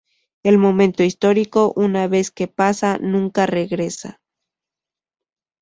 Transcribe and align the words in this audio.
El 0.41 0.57
momento 0.57 1.03
histórico 1.03 1.73
una 1.75 2.07
vez 2.07 2.31
que 2.31 2.47
pasa, 2.47 2.97
nunca 2.97 3.45
regresa. 3.45 4.19